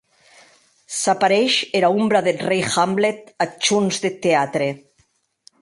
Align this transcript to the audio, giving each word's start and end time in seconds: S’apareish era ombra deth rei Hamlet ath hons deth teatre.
S’apareish 0.99 1.57
era 1.79 1.93
ombra 1.99 2.19
deth 2.25 2.43
rei 2.49 2.61
Hamlet 2.73 3.21
ath 3.43 3.67
hons 3.71 3.95
deth 4.03 4.19
teatre. 4.23 4.69